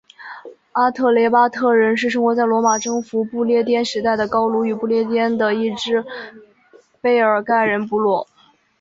[0.71, 6.03] 阿特雷巴特人是生活在罗马征服不列颠时代的高卢与不列颠的一只
[7.01, 8.25] 贝尔盖人部落。